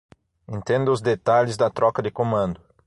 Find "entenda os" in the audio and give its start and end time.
0.47-0.99